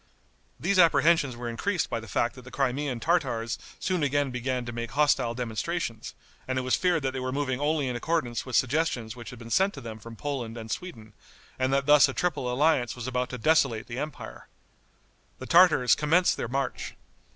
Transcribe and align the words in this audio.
These 0.59 0.79
apprehensions 0.79 1.37
were 1.37 1.47
increased 1.47 1.87
by 1.87 1.99
the 1.99 2.07
fact 2.07 2.33
that 2.33 2.41
the 2.41 2.49
Crimean 2.49 2.99
Tartars 2.99 3.59
soon 3.79 4.01
again 4.01 4.31
began 4.31 4.65
to 4.65 4.71
make 4.71 4.89
hostile 4.93 5.35
demonstrations, 5.35 6.15
and 6.47 6.57
it 6.57 6.63
was 6.63 6.73
feared 6.75 7.03
that 7.03 7.11
they 7.11 7.19
were 7.19 7.31
moving 7.31 7.59
only 7.59 7.87
in 7.87 7.95
accordance 7.95 8.43
with 8.43 8.55
suggestions 8.55 9.15
which 9.15 9.29
had 9.29 9.37
been 9.37 9.51
sent 9.51 9.75
to 9.75 9.81
them 9.81 9.99
from 9.99 10.15
Poland 10.15 10.57
and 10.57 10.71
Sweden, 10.71 11.13
and 11.59 11.71
that 11.71 11.85
thus 11.85 12.09
a 12.09 12.15
triple 12.15 12.51
alliance 12.51 12.95
was 12.95 13.05
about 13.05 13.29
to 13.29 13.37
desolate 13.37 13.85
the 13.85 13.99
empire. 13.99 14.47
The 15.37 15.45
Tartars 15.45 15.93
commenced 15.93 16.35
their 16.35 16.47
march. 16.47 16.95